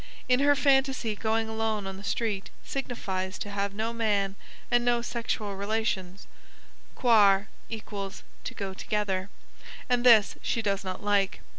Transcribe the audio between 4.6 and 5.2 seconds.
and no